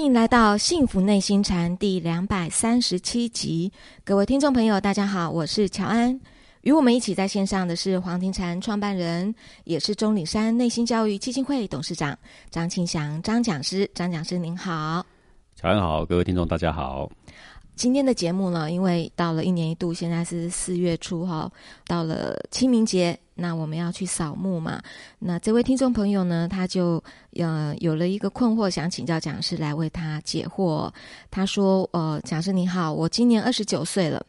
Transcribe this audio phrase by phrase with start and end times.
[0.00, 3.70] 欢迎来到《幸福内心禅》第两百三十七集，
[4.02, 6.18] 各位听众朋友，大家好，我是乔安。
[6.62, 9.32] 与我们一起在线上的是黄庭禅创办人，
[9.64, 12.18] 也是钟岭山内心教育基金会董事长
[12.48, 13.88] 张庆祥张讲师。
[13.94, 15.04] 张讲师您好，
[15.54, 17.06] 乔安好，各位听众大家好。
[17.74, 21.52] 今天的节目呢，因为到了一年一度，现在是四月初哈，
[21.86, 23.18] 到了清明节。
[23.40, 24.82] 那我们要去扫墓嘛？
[25.18, 27.02] 那这位听众朋友呢，他就
[27.36, 30.92] 呃有了一个困惑，想请教讲师来为他解惑。
[31.30, 34.22] 他说：“呃，讲师你好，我今年二十九岁了。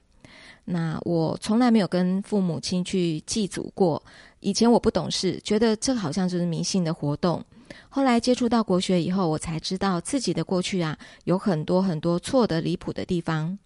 [0.63, 4.01] 那我从来没有跟父母亲去祭祖过。
[4.39, 7.43] 以前我不懂事，觉得这好像就是迷信的活动。
[7.89, 13.59] 后来接触到国学以后，我才知道自己的过去啊，有很多很多错的离谱的地方。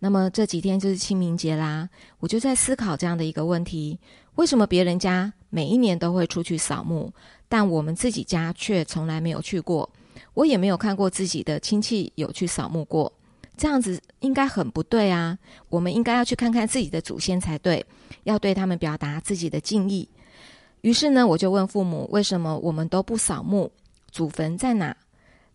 [0.00, 3.98] 那么这几天就是清明节啦，我就在思考这样的一个问题。”
[4.36, 7.12] 为什么别人家每一年都会出去扫墓，
[7.48, 9.88] 但我们自己家却从来没有去过？
[10.34, 13.12] 我也没有看过自己的亲戚有去扫墓过，
[13.56, 15.38] 这样子应该很不对啊！
[15.68, 17.84] 我们应该要去看看自己的祖先才对，
[18.24, 20.08] 要对他们表达自己的敬意。
[20.80, 23.70] 于是呢，我就问父母：为什么我们都不扫墓？
[24.10, 24.96] 祖坟在哪？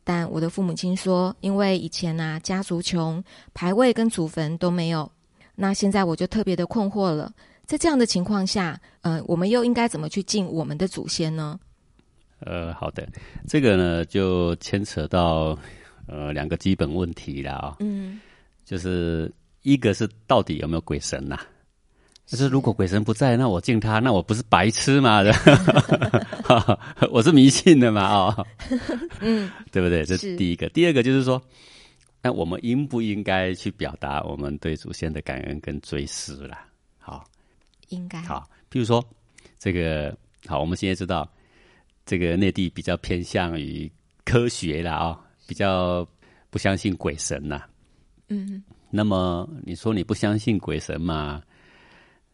[0.03, 5.11] 但我的父母亲说：因为以前啊，家族穷，牌位跟祖坟都没有。
[5.55, 7.33] 那现在我就特别的困惑了。
[7.67, 11.59] 在这样的情况下，呃，我们又应该怎么去敬我们的祖先呢？
[12.39, 13.05] 呃，好的，
[13.45, 15.57] 这个呢就牵扯到
[16.07, 17.75] 呃两个基本问题了啊。
[17.81, 18.21] 嗯，
[18.63, 19.29] 就是
[19.63, 21.37] 一个是到底有没有鬼神呐？
[22.25, 25.21] 就是如果鬼神不在，那我敬他，那我不是白痴吗？
[27.11, 28.07] 我是迷信的嘛？
[28.13, 28.47] 哦，
[29.19, 30.05] 嗯，对不对？
[30.05, 30.69] 这是第一个。
[30.69, 31.41] 第二个就是说，
[32.21, 36.65] 那我们应不应该去表达我们对祖先的感恩跟追思啦？
[36.97, 37.25] 好。
[37.89, 39.03] 应该好，譬如说
[39.57, 40.15] 这个
[40.45, 41.29] 好，我们现在知道
[42.05, 43.91] 这个内地比较偏向于
[44.25, 46.07] 科学了啊，比较
[46.49, 47.63] 不相信鬼神呐。
[48.29, 51.41] 嗯，那么你说你不相信鬼神嘛？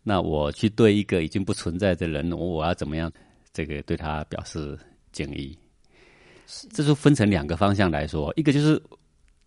[0.04, 3.12] 那我去对一个已经不存在的人，我我要怎么样
[3.52, 4.78] 这个对他表示
[5.12, 5.58] 敬意？
[6.72, 8.82] 这就分成两个方向来说，一个就是。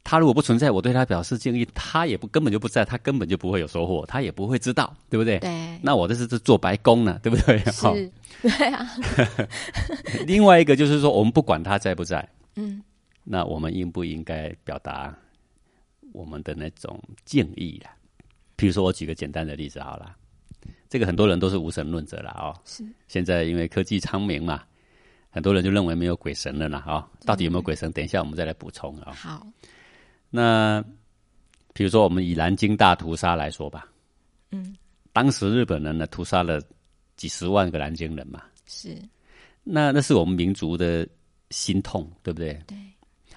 [0.09, 5.41] 他如果不存在，我对他表示敬意，他也不根本就不在，他根本就不会有收获，他也不会知道，对不对？
[5.41, 5.81] 对。
[5.83, 7.59] 那我这是做白工呢， 对不对？
[7.73, 8.13] 是。
[8.41, 8.89] 对啊。
[10.25, 12.81] 另外一个就是说，我们不管他在不在，嗯，
[13.25, 15.13] 那我们应不应该表达
[16.13, 17.91] 我们的那种敬意啊？
[18.57, 20.15] 譬如说，我举个简单的例子好了，
[20.89, 22.55] 这个很多人都是无神论者了哦。
[22.65, 22.85] 是。
[23.09, 24.63] 现在因为科技昌明嘛，
[25.31, 26.79] 很多人就认为没有鬼神了啦。
[26.79, 27.91] 哈，到底有没有鬼神？
[27.91, 29.13] 等一下我们再来补充啊。
[29.13, 29.45] 好。
[30.37, 30.85] 那
[31.73, 33.89] 比如说，我们以南京大屠杀来说吧，
[34.51, 34.77] 嗯，
[35.15, 36.61] 当时日本人呢屠杀了
[37.17, 38.95] 几十万个南京人嘛，是，
[39.65, 41.09] 那那是我们民族的
[41.49, 42.53] 心痛，对不对？
[42.67, 42.77] 对。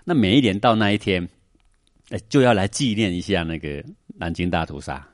[0.03, 1.25] 那每一年到那一天，
[2.09, 5.07] 哎，就要来纪念一下那个南京大屠杀。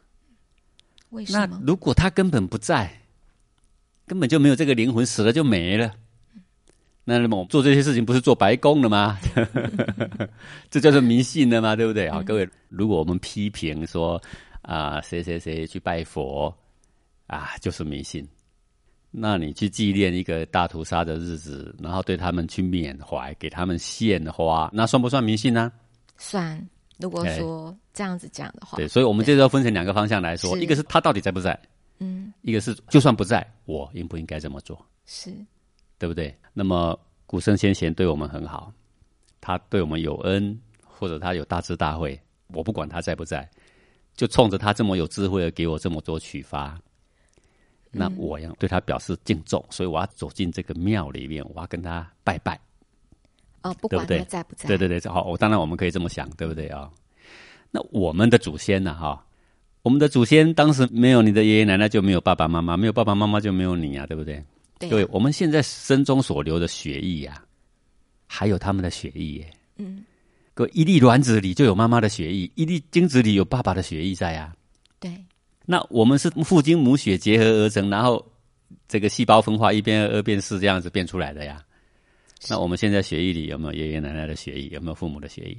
[1.12, 1.46] 为什么？
[1.46, 2.92] 那如果他根本不在，
[4.08, 5.94] 根本就没有这个灵魂，死了就没了。
[7.08, 9.18] 那我们做这些事情不是做白工了吗？
[10.72, 11.76] 这叫做迷信了吗？
[11.76, 12.22] 对不对啊？
[12.26, 14.22] 各位，如果我们批评说
[14.64, 16.52] 啊，谁谁谁去拜佛
[17.28, 18.28] 啊，就是迷信。
[19.12, 25.72] 那你去纪念一个大屠杀的日子，然后对他们去缅怀，给他们献花，那算不算迷信呢？
[26.18, 26.68] 算。
[26.98, 31.58] 如果说这样子讲的话，对，所以我们这要分成两个方向来说，一个是他到底在不在，
[32.00, 34.84] 嗯，一个是就算不在，我应不应该这么做？
[35.06, 35.32] 是。
[35.98, 36.36] 对不对？
[36.54, 38.72] 那么古圣先贤对我们很好，
[39.42, 42.20] 他对我们有恩，或者他有大智大慧，
[42.54, 43.50] 我不管他在不在，
[44.16, 46.80] 就冲着他这么有智慧而给我这么多启发，
[47.92, 52.60] 那我要对他表示敬重，所以我要走进这个庙里面，我要跟他拜拜。
[53.64, 56.90] 哦，不管他在不在，对对对，好，我当然我们可以这么想，对不对啊？
[57.72, 58.94] 那我们的祖先呢？
[58.94, 59.26] 哈，
[59.82, 64.42] 我们的祖先当时没有你的爷爷奶奶，就没有爸爸妈妈，没有爸爸妈妈就没有你啊，对不对？
[64.78, 67.42] 对，我们现在身中所流的血液呀，
[68.28, 69.54] 还有他们的血液耶。
[69.78, 70.04] 嗯，
[70.54, 74.54] 各一粒卵子里就有妈妈的血液，一粒精子里有爸爸的血液在呀。
[75.00, 75.12] 对，
[75.66, 78.26] 那我们是父精母血结合而成，然后
[78.88, 81.62] 这个细胞分化一变二，二变四这样子变出来的呀。
[82.50, 84.68] 那我们现在血液里有没有爷爷奶奶的血液？
[84.70, 85.58] 有没有父母的血液？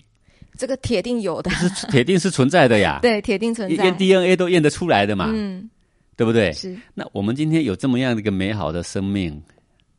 [0.59, 2.99] 这个铁定有的，是铁定是存在的呀。
[3.03, 5.31] 对，铁定存在，连 DNA 都验得出来的嘛。
[5.35, 5.69] 嗯。
[6.17, 6.51] 对不对？
[6.53, 6.77] 是。
[6.95, 9.43] 那我们今天有这么样的一个美好的生命，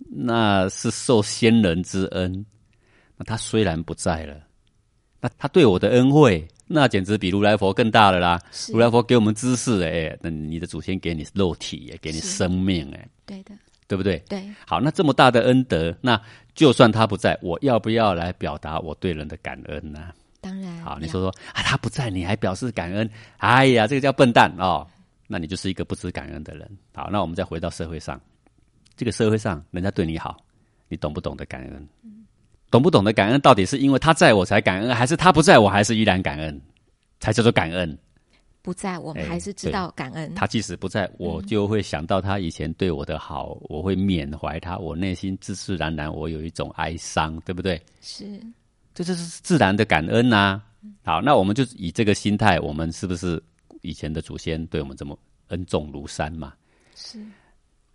[0.10, 2.46] 那是受先人之恩。
[3.18, 4.36] 那他虽然不在了，
[5.22, 8.40] 那他对我的恩惠，那简直比如来佛更大了啦。
[8.72, 13.54] 如来佛给我们知识，哎，那你的祖先给你肉体，也给你生命，哎，对的，
[13.88, 14.18] 对不对？
[14.30, 14.44] 对。
[14.68, 16.20] 好，那这么大的恩德，那
[16.54, 20.10] 就算他不在，我要不要来表达我对人的感恩呢？
[20.42, 20.78] 当然。
[20.84, 23.10] 好，你说说啊，他不在，你还表示感恩？
[23.38, 24.86] 哎呀，这个叫笨蛋哦。
[25.28, 26.70] 那你就是一个不知感恩的人。
[26.96, 28.20] 好，那我们再回到社会上，
[28.96, 30.38] 这个社会上人家对你好，
[30.88, 31.88] 你懂不懂得感恩？
[32.72, 33.40] 懂不懂得感恩？
[33.42, 36.62] 到底是因为他在我才感恩，还是他不在我还是依然感恩？
[37.20, 37.98] 才叫做感恩。
[38.62, 40.36] 不在我们还是知道感恩。
[40.36, 47.82] 他即使不在，我就会想到他以前对我的好，我会缅怀他，我内心自自然然我有一种哀伤，对不对？
[48.02, 48.42] 是，
[48.94, 50.62] 这就是自然的感恩呐。
[51.04, 53.42] 好，那我们就以这个心态，我们是不是
[53.82, 56.54] 以前的祖先对我们这么恩重如山嘛？
[56.96, 57.20] 是，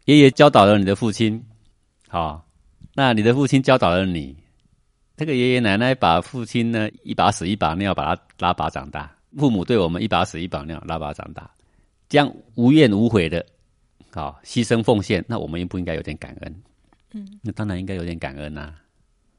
[0.05, 1.43] 爷爷教导了你的父亲，
[2.09, 2.47] 好，
[2.95, 4.37] 那你的父亲教导了你。
[5.17, 11.49] 这个爷爷奶奶把父亲呢一把屎一把尿把他拉拔长大，父母对我们一把屎一把尿拉拔长大，
[12.09, 13.45] 这样无怨无悔的，
[14.11, 16.63] 好牺牲奉献，那我们应不应该有点感恩？
[17.13, 18.75] 嗯，那当然应该有点感恩呐。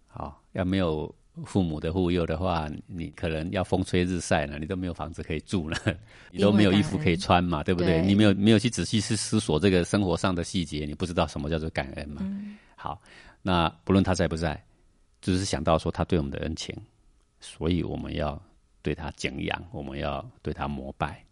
[0.07, 1.13] 好，要没有
[1.45, 5.77] 父母的护佑的话，你可能要风吹日晒了，你都没有房子可以住了，
[6.31, 8.01] 你都没有衣服可以穿嘛，对不对？
[8.05, 12.21] 你没有没有去仔细去思索这个生活上的细节，你不知道什么叫做感恩嘛。
[12.75, 13.01] 好，
[13.41, 14.63] 那不论他在不在。
[15.21, 16.75] 只是想到说他对我们的恩情，
[17.39, 18.37] 所以我们要
[18.81, 21.23] 对他敬仰，我们要对他膜拜。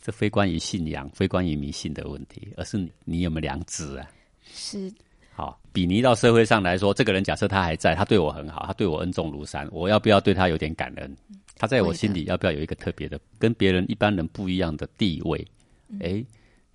[0.00, 4.10] 这非关于信仰，非关于迷信的问题，而是你有没有良知啊？
[4.50, 4.90] 是。
[5.38, 11.16] 好，比拟到社会上来说，这个人假设他还在，他对我很好，他对我恩重如山，我要不要对他有点感恩？
[11.56, 15.46] 他在我心里要不要有一个特别的、跟别人一般人不一样的地位？
[16.00, 16.24] 哎，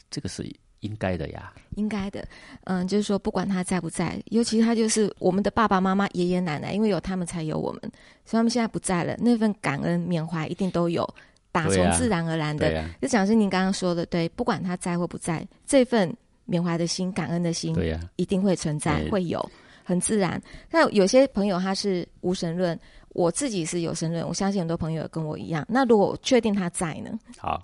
[0.10, 0.50] 这个是。
[0.80, 2.28] 应该的呀，应该的，
[2.66, 7.82] 嗯，就是说，不管他在不在，尤其他就是我们的爸爸妈妈、爷爷奶奶，因为有他们才有我们，
[8.26, 11.08] 所以他们现在不在了，那份感恩缅怀一定都有，
[11.54, 12.84] 打从自然而然的。
[13.02, 16.14] 就讲是您刚刚说的，对，不管他在或不在，这份
[16.46, 19.44] 缅怀的心、感恩的心，对呀，一定会存在，会有，
[19.84, 20.42] 很自然。
[20.72, 22.80] 那有些朋友他是无神论，
[23.10, 25.66] 我自己是有神论，我相信很多朋友跟我一样。
[25.70, 27.12] 那如果确定他在呢？
[27.38, 27.62] 好。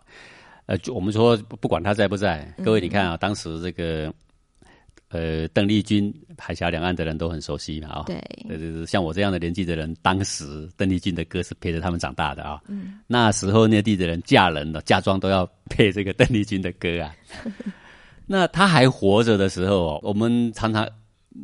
[0.65, 4.13] 呃，就我们说，不管他在不在，各位你看啊，当时这个
[5.07, 8.17] 呃，邓丽君，海峡两岸的人都很熟悉嘛，啊，对，
[8.47, 17.15] 呃，像我这样的年纪的人，当时邓丽君的歌是陪着他们长大的啊，嗯，那时候内地的人嫁人了，嫁妆都要配这个邓丽君的歌啊，
[18.31, 20.87] 那他还活着的时候哦，我们常常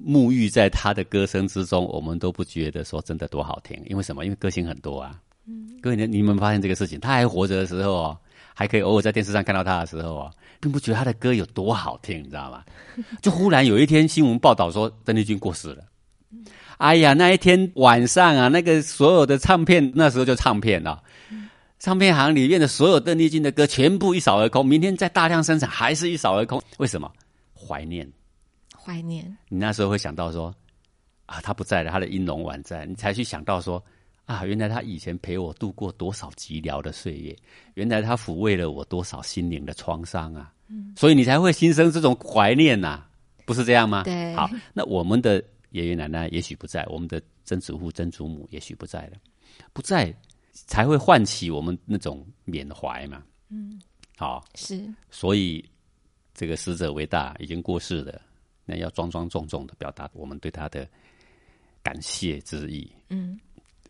[0.06, 4.24] 沐浴在他的歌声之中，我们都不觉得说真的多好听，因为什么？
[4.24, 8.18] 因为歌星很多啊，嗯，各位你你们发现这个事情，他还活着的时候哦。
[8.58, 12.64] 还可以偶尔在电视上看到他的时候哦，并不觉得他的歌有多好听，你知道吗？
[13.22, 15.84] 就忽然有一天新闻报道说邓丽君过世了，
[16.78, 21.04] 哎呀，那一天晚上啊，那个所有的唱片那时候就唱片啊，
[21.86, 27.14] 唱片行里面的所有邓丽君的歌全部一扫而空，明天再大量生产还是一扫而空，为什么？
[27.54, 28.12] 怀念，
[28.76, 29.24] 怀念。
[29.50, 30.52] 你那时候会想到说
[31.28, 33.84] 啊，他不在了，他的音容宛在，你才去想到说。
[34.26, 37.36] 啊，原来他以前陪我度过多少寂寥的岁月，
[37.76, 40.52] 原来他抚慰了我多少心灵的创伤啊！
[40.68, 43.06] 嗯，所以你才会心生这种怀念呐，
[43.46, 44.02] 不是这样吗？
[44.02, 44.34] 对。
[44.34, 45.36] 好，那我们的
[45.70, 49.18] 爷爷奶奶也许不在，我们的曾祖父、曾祖母也许不在了，
[49.74, 50.12] 不在
[50.56, 53.22] 才会唤起我们那种缅怀嘛。
[53.50, 53.80] 嗯，
[54.18, 54.92] 好，是。
[55.12, 55.64] 所以
[56.34, 58.20] 这个死者为大，已经过世的，
[58.66, 60.88] 那要庄庄重重的表达我们对他的
[61.84, 62.90] 感谢之意。
[63.10, 63.40] 嗯。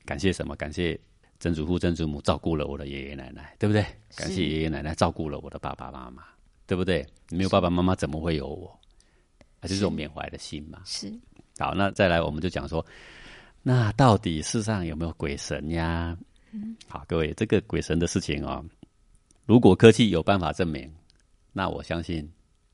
[0.04, 0.56] 感谢什么？
[0.56, 1.00] 感谢
[1.40, 3.86] 曾祖父、曾祖母照顾了我的爷爷奶奶，对不对？
[4.16, 6.24] 感谢爷爷奶奶照顾了我的爸爸妈妈，
[6.66, 7.06] 对不对？
[7.30, 8.80] 没有爸爸妈妈，怎么会有我？
[9.60, 10.82] 还是这种缅怀的心嘛。
[10.86, 11.12] 是。
[11.58, 12.86] 好，那再来，我们就讲说，
[13.64, 16.16] 那到底世上有没有鬼神呀？
[16.56, 16.76] 嗯。
[16.88, 18.64] 好，各位，这个鬼神的事情哦，
[19.46, 20.92] 如果科技有办法证明，
[21.54, 22.32] 那我相信，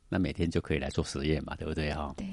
[0.08, 1.94] 那每天就可以来做实验嘛，对不对？
[1.94, 2.14] 哈。
[2.18, 2.28] 对。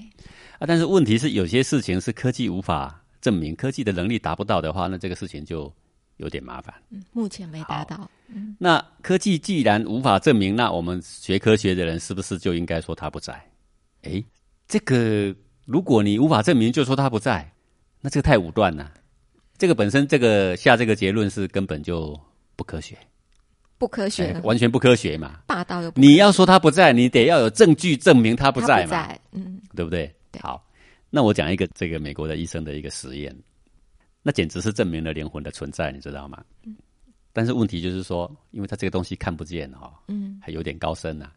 [0.58, 3.02] 啊，但是问题是，有些事情是科技无法。
[3.20, 5.70] 证明科技的能力达不到的话，那这个事情就
[6.18, 6.72] 有点麻烦。
[6.90, 8.08] 嗯，目前没达到。
[8.28, 13.34] 嗯，那科技既然无法证明，那我们学科学的人是不是就应该说他不在？
[14.02, 14.22] 哎，
[14.68, 17.52] 这个如果你无法证明，就说他不在，
[18.00, 18.94] 那这个太武断了。
[19.58, 22.18] 这个本身这个下这个结论是根本就
[22.54, 22.96] 不科学，
[23.76, 25.40] 不科学，完全不科学嘛。
[25.46, 29.12] 霸道又你要说他不在，你得要有证据证明他不在嘛。
[29.32, 30.10] 嗯，对不对？
[30.40, 30.64] 好。
[31.10, 33.34] 那我讲一个这个美国的医生的一个实验，
[34.22, 36.44] 那简直是证明了灵魂的存在，你知道吗？
[36.64, 36.76] 嗯。
[37.32, 41.30] 但是问题就是说，因为他这个东西看不见哈，嗯，还有点高深呐，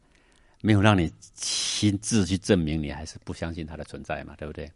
[0.62, 4.70] 没有让你亲自去证明，你还是不相信它的存在嘛，对不对？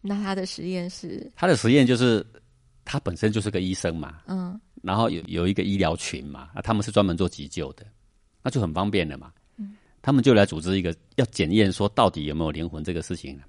[0.00, 1.30] 那他的实验是？
[1.36, 2.24] 他的实验就是
[2.90, 7.86] 他本身就是个医生嘛，嗯，然后有有一个医疗群嘛，啊，他们是专门做急救的，
[8.42, 13.40] 那就很方便了嘛，嗯，他们就来组织一个要检验说到底有没有灵魂这个事情。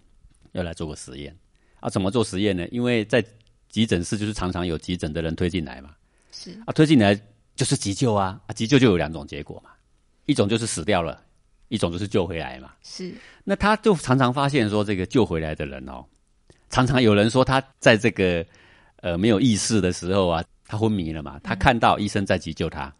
[0.51, 1.33] 要来做个实验，
[1.79, 2.67] 啊，怎么做实验呢？
[2.71, 3.25] 因为在
[3.69, 5.95] 急诊室就是常常有急诊的人推进来嘛，
[6.33, 6.51] 是。
[6.65, 7.17] 啊，推进来
[7.55, 9.69] 就是急救啊，啊，急救就有两种结果嘛，
[10.25, 11.24] 一种就是死掉了，
[11.69, 12.74] 一种就是救回来嘛。
[12.83, 13.13] 是，
[13.45, 16.03] 那他就常常发现说，这个救回来的人哦，
[16.69, 18.45] 常常有人说他在这个
[19.01, 22.91] 呃没有意识的时候啊，他昏迷了嘛，他看到医生在急救他。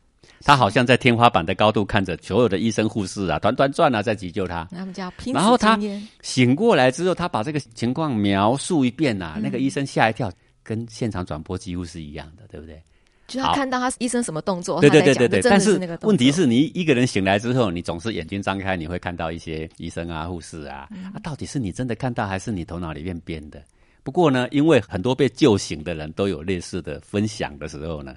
[0.44, 4.68] 他好像在天花板的高度看着所有的医生护士啊，团团转啊，在急救他。
[4.72, 5.80] 他们叫拼然后他
[6.24, 10.32] 醒过来之后，他把这个情况描述一遍呐，那个医生吓一跳，
[10.64, 12.82] 跟现场转播几乎是一样的，对不对？
[13.28, 15.42] 就他看到他医生什么动作，对对对对对。
[15.44, 23.62] 但是问题是你一个人醒来之后，你总是眼睛张开，你会看到一些医生啊、护士啊，啊，到底是你真的看到，还是你头脑里面编的？
[24.04, 28.16] 不过呢，因为很多被救醒的人都有类似的分享的时候呢。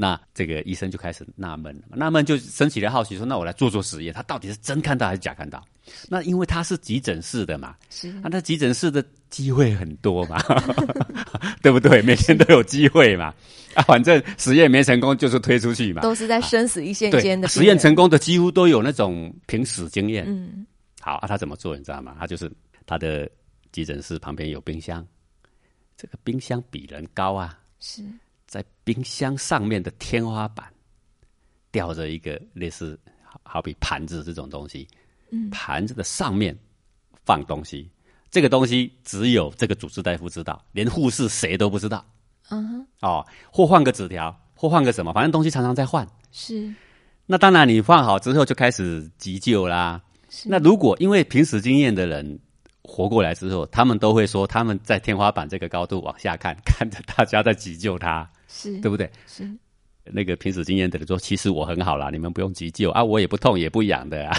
[0.00, 5.60] 那这个医生就开始纳闷了，纳闷就升起了好奇，说：“那我来做做实验，他到底是真看到还是假看到？”
[6.08, 10.38] 那因为他是急诊室的嘛，是啊，那急诊室的机会很多嘛，
[11.60, 12.00] 对不对？
[12.02, 13.34] 每天都有机会嘛，
[13.74, 20.24] 啊，反正实验没成功就是推出去嘛，都是在生死一线间的实验成功的几乎都有那种濒死经验。
[20.28, 20.64] 嗯，
[21.00, 22.14] 好啊，他怎么做你知道吗？
[22.20, 22.48] 他就是
[22.86, 23.28] 他的
[23.72, 25.04] 急诊室旁边有冰箱，
[25.98, 28.04] 这个冰箱比人高啊，是。
[28.46, 30.72] 在冰箱上面的天花板
[31.72, 34.86] 吊着一个类似好好比盘子这种东西，
[35.30, 36.56] 嗯，盘子的上面
[37.24, 37.90] 放东西，
[38.30, 42.06] 这个东西只有这个主治大夫知道，连护士谁都不知道，
[42.50, 46.72] 嗯哼，哦，或换个纸条，或换个什么，反正东西常常在换，是。
[47.26, 50.00] 那当然，你放好之后就开始急救啦。
[50.44, 52.38] 那如果因为平时经验的人。
[52.88, 59.08] 活过来之后，他们都会说他们在天花板这个高度往下看， 看着大家在急救他，是对不对？
[59.26, 59.46] 是
[60.10, 64.34] 那个平时经验的人说，其实我很好啦，你们不用急救啊，我也不痛也不痒的啊，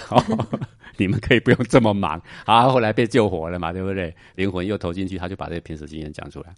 [0.98, 2.68] 你们可以不用这么忙啊。
[2.68, 4.12] 后来被救活了嘛，对不对？
[4.34, 6.56] 灵魂又投进去，他就把这个平时经验讲出来，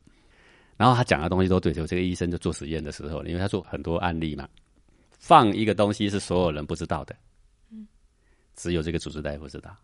[0.78, 1.74] 然后他讲的东西都对。
[1.74, 4.48] 就这个医生就做实验的时候，因为他做很多案例嘛，
[5.20, 7.14] 放一个东西是所有人不知道的，
[7.70, 7.86] 嗯，
[8.56, 9.76] 只有这个主治大夫知道。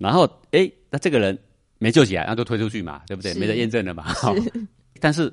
[0.00, 1.38] 然后，哎，那这个人
[1.78, 3.34] 没救起来，那就推出去嘛，对不对？
[3.34, 4.06] 没得验证了嘛。
[4.98, 5.32] 但是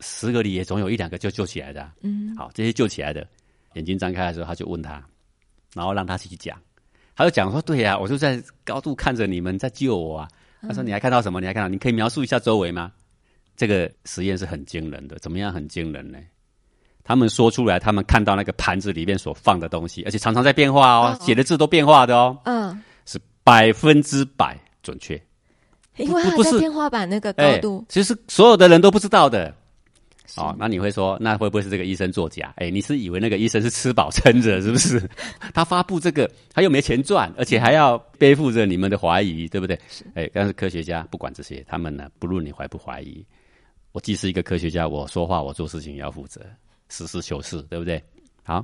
[0.00, 1.90] 十个里也总有一两个就救起来的。
[2.02, 3.26] 嗯，好，这些救起来的，
[3.74, 5.02] 眼睛张开的时候，他就问他，
[5.74, 6.60] 然后让他去讲。
[7.16, 10.28] 他就讲说：“对呀，我就在高度看着你们在救我啊。”
[10.62, 11.40] 他说：“你还看到什么？
[11.40, 11.68] 你还看到？
[11.68, 12.92] 你可以描述一下周围吗？”
[13.56, 16.18] 这个实验是很惊人的，怎么样很惊人呢？
[17.02, 22.38] 他们说出来，他们看到那个盘子里面所放的东西，而且常常在变化哦，写的字都变化的哦。
[22.44, 22.82] 嗯。
[23.48, 25.20] 百分之百准确，
[25.96, 29.54] 因为它在天花板那个高度，其实所有的人都不知道的。
[30.36, 32.52] 哦，那你会说，那会不会是这个医生作假？
[32.56, 35.02] 哎，你是以为那个医生是吃饱撑着， 是不是？
[35.54, 39.80] 他发布这个，他又没钱赚，而且还要背负着你们的怀疑，对不对？
[40.14, 43.24] 哎，但是科学家不管这些，他们呢，不论你怀不怀疑，
[43.92, 46.42] 我既是一个科学家，我说话，我做事情要负责，
[46.90, 48.00] 实事求是，对不对？
[48.44, 48.62] 好，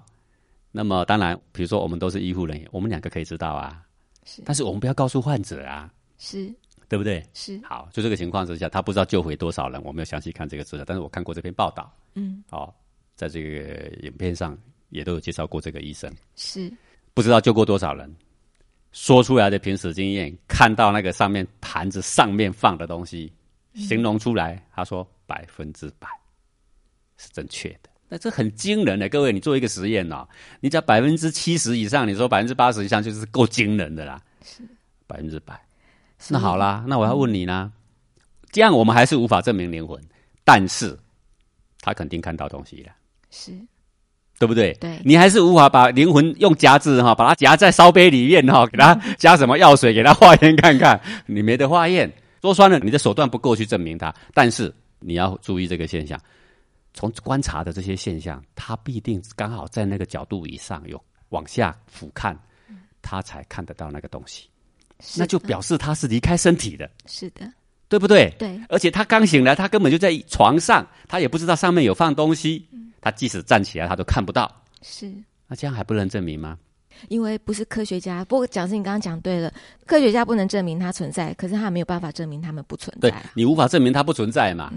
[0.71, 3.81] 那么当然，比如说我们都是医护人员，我们两个可以知道啊。
[4.45, 6.53] 但是我们不要告诉患者啊，是。
[6.87, 7.27] 对不对？
[7.33, 7.59] 是。
[7.65, 12.75] 好，就这个情况之下，他不知道救回多少人，我没有详细看这个资料，但是我看过这篇报道，嗯，好，
[13.17, 14.57] 在这个影片上
[14.91, 16.73] 也都有介绍过这个医生，是。
[17.15, 18.15] 不知道救过多少人，
[18.93, 23.33] 说出来的平时经验，看到那个上面盘子上面放的东西，
[23.75, 26.07] 形容出来，他说百分之百
[27.17, 27.91] 是正确的。
[28.09, 30.27] 那这很惊人的，各位，你做一个实验哦，
[30.61, 34.63] 你只要百分之七十以上，你说百分之八十以上就是够惊人的啦，是。
[35.07, 35.61] 百分之百。
[36.29, 37.73] 那好啦，那我要问你呢，
[38.51, 40.01] 这样我们还是无法证明灵魂，
[40.45, 40.99] 但是
[41.81, 42.93] 他肯定看到东西了，
[43.31, 43.53] 是。
[44.37, 44.73] 对不对？
[44.81, 56.21] 对，你还是无法把灵魂用夹子哈，把它夹在烧杯里面哈，给它加什么药水，给它化验看看，你没得化验，说穿了，你的手段不够去证明它，但是你要注意这个现象。
[56.95, 62.37] 从观察的这些现象，他必定刚好在那个角度以上有往下俯瞰，
[63.03, 64.49] 他才看得到那个东西，
[65.17, 67.53] 那就表示他是离开身体的，是的，
[67.89, 68.33] 对不对？
[68.39, 72.67] 对，而且他刚醒来，他根本就在床上，他也不知道上面有放东西，
[73.01, 75.13] 他即使站起来，他都看不到，是，
[75.49, 76.57] 那这样还不能证明吗？
[77.09, 79.53] 因为不是科学家，不过讲是你刚刚讲对了，
[79.87, 83.11] 科学家不能证明它存在，可是他没有办法证明他们不存在。
[83.11, 84.73] 对你无法证明它不存在嘛？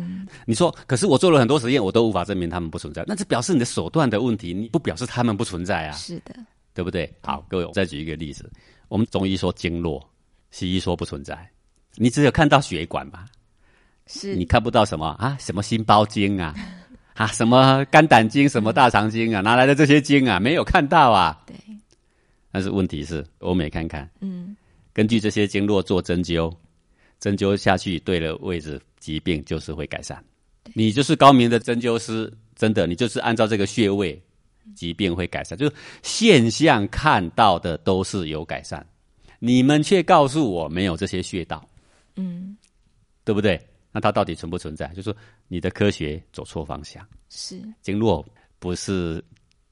[0.46, 5.92] 你说，可是我做了很多实验，我都无法证明他们不存在，那这表示你的手段的问题，你不表示他们不存在啊？
[5.94, 6.36] 是的，
[6.74, 7.12] 对不对？
[7.22, 8.50] 好，各位，我再举一个例子，
[8.88, 10.08] 我们中医说经络，
[10.52, 11.38] 西医说不存在，
[11.96, 13.26] 你只有看到血管吧？
[14.06, 15.36] 是你看不到什么啊？
[15.40, 16.56] 什么心包经啊？
[17.14, 17.28] 啊？
[17.28, 18.48] 什么肝胆经？
[18.48, 19.42] 什么大肠经啊？
[19.42, 20.40] 哪来的这些经啊？
[20.40, 21.38] 没有看到啊？
[21.46, 21.56] 对。
[22.52, 24.56] 但是问题是，欧美看看，嗯，
[24.94, 26.54] 根据这些经络做针灸，
[27.20, 30.24] 针灸下去对了位置，疾病就是会改善。
[30.74, 34.22] 你就是高明的针灸师，真的，你就是按照这个穴位，
[34.76, 35.58] 疾病会改善。
[35.58, 35.74] 就是
[36.04, 38.86] 现象看到的都是有改善，
[39.40, 41.68] 你们却告诉我没有这些穴道，
[42.16, 42.58] 嗯，
[43.24, 43.60] 对不对？
[43.92, 44.88] 那它到底存不存在？
[44.90, 45.16] 就是
[45.48, 47.06] 你的科学走错方向。
[47.30, 48.26] 是经络
[48.60, 49.24] 不是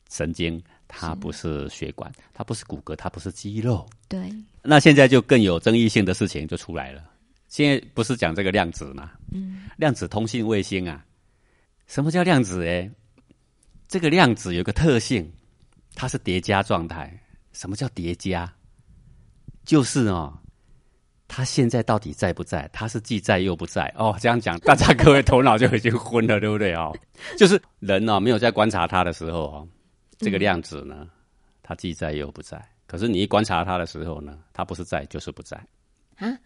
[0.10, 3.86] 神经，它不是血管，它不是骨骼，它不是肌肉。
[4.08, 4.32] 对。
[4.62, 7.04] 那现在就更有争议性的事情就出来了。
[7.48, 9.12] 现在不是讲这个量子嘛？
[9.32, 9.64] 嗯。
[9.78, 11.06] 量子通信卫星啊，
[11.88, 12.64] 什么叫量子？
[12.64, 12.90] 诶，
[13.88, 15.32] 这个量子有个特性，
[15.96, 17.12] 它是叠加状态。
[17.54, 18.52] 什么叫叠加？
[19.64, 20.38] 就是哦。
[21.28, 22.70] 它现在到底在不在？
[22.72, 24.16] 它是既在又不在哦。
[24.22, 26.96] 这样讲，大家各位头脑就已经昏了，对不对哦？
[27.36, 29.68] 就是人呢，没有在观察它的时候哦，
[30.26, 31.08] 这个量子呢，
[31.64, 32.60] 它既在又不在。
[32.88, 35.56] 可是你一观察它的时候呢，它不是在就是不在
[36.18, 36.38] 啊。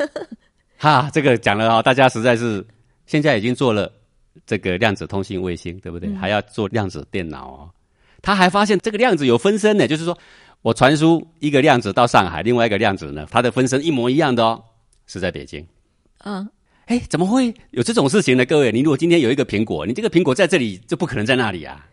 [0.78, 2.64] 哈，这个讲了哦，大家实在是
[3.06, 3.90] 现在已经做了
[4.46, 6.14] 这个量子通信卫星，对不对？
[6.14, 7.70] 还要做量子电脑哦。
[8.22, 10.16] 他还发现这个量子有分身呢，就是说。
[10.62, 14.60] 我传输一个量子到上海，另外一个量子呢，它的分身一模一样的哦，
[15.06, 15.64] 是在北京。
[16.24, 16.48] 嗯，
[16.86, 18.44] 哎，怎么会有这种事情呢？
[18.44, 21.86] 各位，你如果今天有一个苹果，你这个苹果在这里就不可能在那里啊，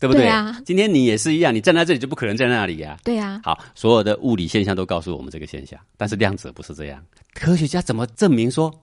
[0.00, 0.26] 对不对？
[0.26, 0.60] 啊。
[0.64, 2.98] 今天你也是一样，你站在这里就不可能在那里呀。
[3.04, 3.40] 对呀。
[3.44, 7.04] 好，所有的物理现象都告诉我们这个现象，但是量子不是这样。
[7.34, 8.74] 科学家怎么证明说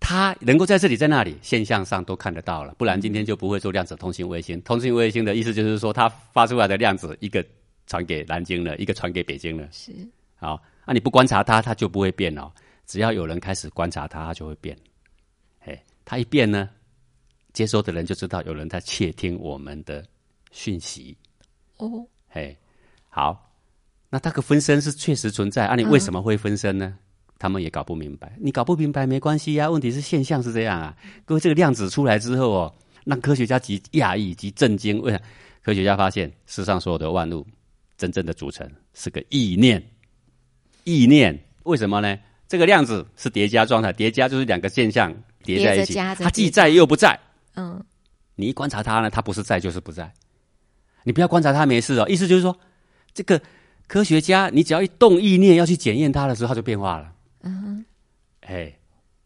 [0.00, 1.36] 它能够在这里在那里？
[1.42, 4.58] 现象上都看得到了，不然今天就不会做量子通信卫星。
[4.62, 7.44] 通信卫星的意思就是说，它发出来的量子一个。
[7.86, 9.68] 传给南京了，一个传给北京了。
[9.70, 9.92] 是，
[10.36, 12.50] 好，那你不观察它，它就不会变哦。
[12.86, 14.74] 只要有人开始观察它，它就会变。
[15.66, 16.70] 哎，它一变呢，
[17.52, 20.02] 接收的人就知道有人在窃听我们的
[20.54, 21.14] 讯息。
[21.78, 22.56] 哦，嘿，
[23.08, 23.52] 好，
[24.08, 25.74] 那它个分身是确实存在啊？
[25.74, 26.96] 你为什么会分身呢？
[27.38, 28.32] 他们也搞不明白。
[28.40, 30.96] 你搞不明白没关系呀，问题是现象是这样啊。
[31.24, 35.02] 各位，这个量子出来之后哦，让科学家极讶异、极震惊。
[35.02, 35.20] 为啥？
[35.62, 37.44] 科学家发现世上所有的万物。
[37.96, 39.80] 真正的组成是个意念，
[40.82, 42.18] 意念为什么呢？
[42.48, 45.14] 这个量子是叠加状态，叠加就是两个现象
[45.44, 47.18] 叠在一起，它既在又不在。
[47.54, 47.80] 嗯，
[48.34, 50.12] 你一观察它呢，它不是在就是不在。
[51.04, 52.58] 你不要观察它没事哦，意思就是说，
[53.12, 53.40] 这个
[53.86, 57.12] 科学家你只要一动意念要去检验它的时候，它就变化了。
[57.42, 57.84] 嗯哼，
[58.40, 58.76] 哎，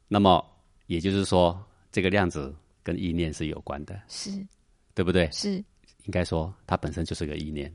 [0.08, 0.44] 那么
[0.88, 1.58] 也就是说，
[1.90, 4.30] 这个量子跟意念是有关的，是
[4.94, 5.30] 对不对？
[5.32, 5.52] 是
[6.04, 7.72] 应该说，它本身就是个意念。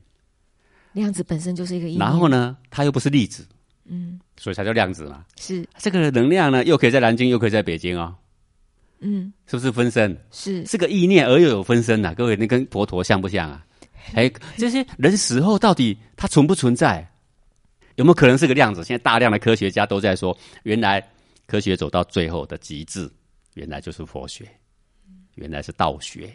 [0.92, 3.44] 量子本身就是一个意，然后呢，它又不是粒子，
[3.86, 5.24] 嗯，所以才叫量子嘛。
[5.40, 8.14] 是这个能量呢，又可以在南京，又可以在北京哦。
[9.00, 10.16] 嗯，是不是分身？
[10.30, 12.14] 是是个意念，而又有分身呐。
[12.14, 13.66] 各位，你跟佛陀像不像啊？
[14.14, 17.08] 哎，这些人死后到底它存不存在？
[17.96, 18.84] 有没有可能是个量子？
[18.84, 21.02] 现在大量的科学家都在说，原来
[21.46, 23.10] 科学走到最后的极致，
[23.54, 24.46] 原来就是佛学，
[25.36, 26.28] 原来是道学，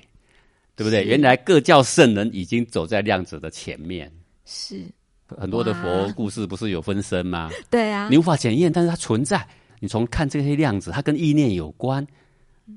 [0.76, 1.04] 对不对？
[1.04, 4.12] 原来各教圣人已经走在量子的前面。
[4.46, 4.84] 是
[5.28, 7.52] 很多的佛故事不是有分身吗？
[7.70, 9.46] 对啊，你无法检验，但是它存在。
[9.82, 12.06] 你从看这些量子，它跟意念有关。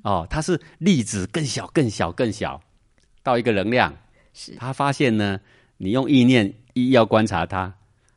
[0.03, 2.61] 哦，它是粒子更小、更小、更小，
[3.23, 3.95] 到一个能量。
[4.35, 5.41] 是他发现呢，
[5.77, 7.73] 你用意念一要观察它，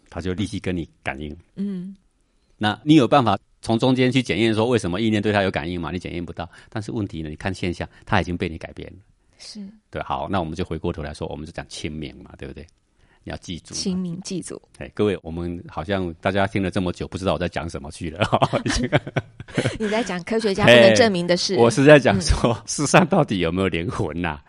[0.10, 1.36] 它就立即跟你感应。
[1.56, 1.96] 嗯，
[2.58, 5.92] 那你有办法从中间去检验说为什么意念对它有感应吗？
[5.92, 6.50] 你检验不到。
[6.70, 8.98] 但是问题呢，你看现象，它已经被你改变了。
[9.38, 12.66] 是对，好，那我们就回过头来说，我们就讲清明嘛，对不对？
[13.28, 14.62] 你要记住，清明祭祖。
[14.78, 18.24] 哎，各位，我们好像大家听了这么久，不知道我在讲什么去了。
[19.80, 21.56] 你在讲科学家 不能证明的事。
[21.56, 24.40] 我是在讲说，世上到底有没有灵魂呐？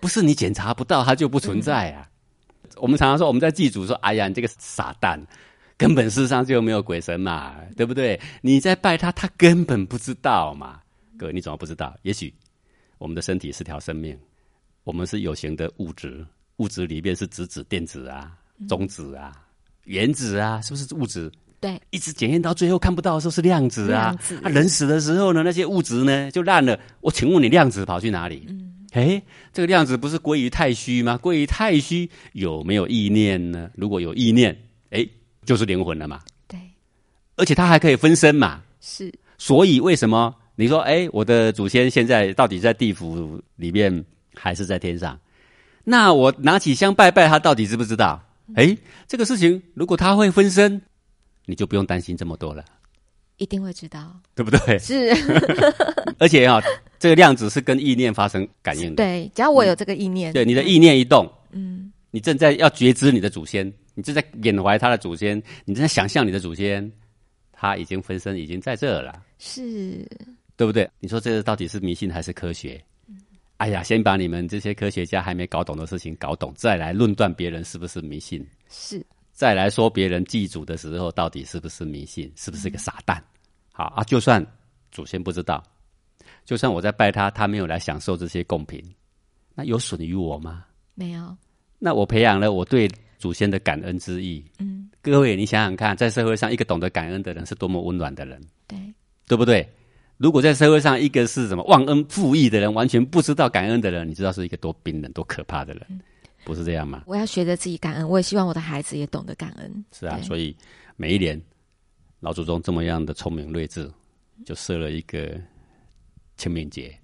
[0.00, 2.08] 不是你检查不到，它就不存在啊。
[2.76, 5.20] 我们常常说，我们在祭祖，说：“哎呀，你这个傻蛋，
[5.76, 8.20] 根本世上就没有鬼神嘛，对不对？
[8.42, 10.80] 你在拜他，他根本不知道嘛。
[11.16, 11.96] 各位，你怎么不知道？
[12.02, 12.32] 也许
[12.98, 14.18] 我们的身体是条生命，
[14.84, 16.24] 我们是有形的物质。”
[16.58, 18.32] 物质里面是质子、电子啊、
[18.66, 19.44] 中子啊、
[19.84, 21.30] 原子啊，是不是物质？
[21.60, 24.16] 对，一直检验到最后看不到的时候是量子啊。
[24.42, 26.78] 啊，人死的时候呢，那些物质呢就烂了。
[27.00, 28.46] 我请问你，量子跑去哪里？
[28.48, 28.72] 嗯。
[28.96, 31.18] 哎，这个量子不是归于太虚吗？
[31.18, 33.70] 归于太虚有没有意念呢？
[33.74, 34.56] 如果有意念，
[34.90, 35.06] 哎，
[35.44, 36.22] 就是灵魂了嘛。
[36.48, 36.58] 对。
[37.36, 38.62] 而且它还可以分身嘛。
[38.80, 39.12] 是。
[39.36, 44.02] 所以为什么你说，哎，我的祖先现在到底在地府里面
[44.34, 45.18] 还是在天上？
[45.84, 48.22] 那我拿起香拜拜，他到底知不知道？
[48.54, 48.74] 哎，
[49.06, 50.80] 这个事情如果他会分身，
[51.44, 52.64] 你就不用担心这么多了。
[53.38, 54.78] 一定会知道，对不对？
[54.78, 55.10] 是。
[56.18, 56.62] 而且啊，
[56.98, 58.96] 这个量子是跟意念发生感应的。
[58.96, 66.90] 对，只要我有这个意念，对你的意念一动，嗯，你正在要觉知你的祖先，你正在缅怀他的祖先，你正在想象你的祖先，
[67.52, 70.08] 他已经分身已经在这了，是，
[70.56, 70.88] 对不对？
[71.00, 72.82] 你说这个到底是迷信还是科学？
[73.58, 79.02] 哎呀，先把你们这些科学家还没搞懂的事情搞懂，再来论断别人是不是迷信，是，
[79.36, 83.22] 再来说别人祭祖的时候到底是不是迷信，是不是个傻蛋？
[83.70, 84.44] 好啊，就算
[84.90, 85.62] 祖先不知道，
[86.46, 88.82] 就算我在拜他，他没有来享受这些贡品，
[89.54, 90.64] 那有损于我吗？
[90.94, 91.36] 没有。
[91.78, 94.42] 那我培养了我对祖先的感恩之意。
[94.58, 98.78] 嗯，各位，你想想看，在社会上一个懂得感恩的人是多么温暖的人，对，
[99.28, 99.68] 对不对？
[100.16, 105.82] 如果在社会上一个是什么忘恩负义的人，完全不知道感恩的人，你知道是一个多冰冷、多可怕的人，
[106.46, 107.02] 不是这样吗？
[107.06, 109.84] 我要学着自己感恩，我也希望我的孩子也懂得感恩。
[109.90, 110.56] 是啊，所以
[110.96, 111.40] 每一年
[112.20, 113.90] 老祖宗这么样的聪明睿智，
[114.44, 115.36] 就设了一个
[116.36, 116.96] 清明节，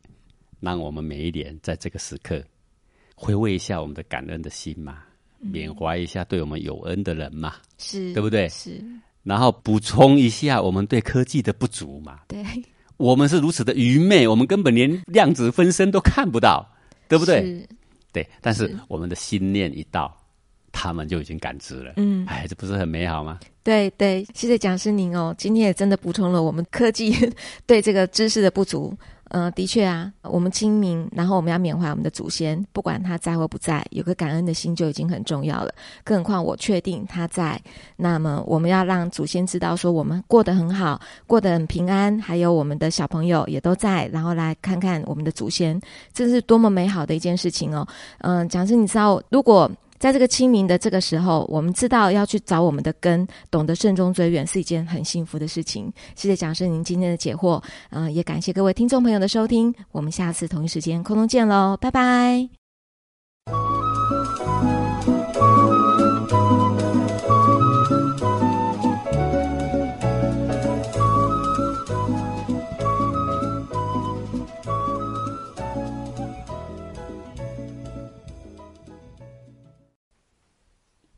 [0.61, 2.40] 让我们每一年在这个时刻
[3.16, 4.98] 回味一下我们的感恩的心嘛，
[5.40, 8.48] 缅怀一下对我们有恩的人嘛，是对不对？
[8.48, 8.81] 是，
[9.24, 12.44] 然后补充一下我们对科技的不足嘛，对。
[12.98, 16.64] 我们是如此的愚昧，我们根本连量子分身都看不到，
[17.09, 17.66] 对不对？
[18.12, 20.14] 对，但是我们的心念一到，
[20.70, 21.94] 他们就已经感知了。
[21.96, 23.40] 嗯，哎，这不是很美好吗？
[23.62, 27.14] 对对，谢谢讲师您哦，今天也真的补充了我们科技
[27.66, 28.96] 对这个知识的不足。
[29.35, 35.73] 嗯，的确啊，我们清明，然后我们要缅怀我们的祖先，不管他在或不在，有个感恩的心就已经很重要了。
[36.05, 37.59] 更何况我确定他在，
[37.97, 45.81] 那么我们要让祖先知道说我们过得很好，过得很平安，还有我们的小朋友也都在，然后来看看我们的祖先，
[46.12, 47.88] 这是多么美好的一件事情哦。
[48.18, 49.71] 嗯，讲师，你知道如果。
[50.02, 55.92] 在这个清明的这个时候，我们知道要去找我们的根，懂得慎终追远是一件很幸福的事情。
[56.16, 59.72] 谢谢讲师您今天的解惑，嗯，也感谢各位听众朋友的收听。
[59.92, 62.48] 我们下次同一时间空中见喽，拜拜。